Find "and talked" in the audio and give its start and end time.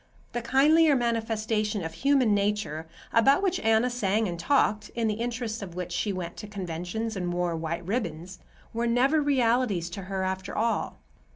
4.27-4.89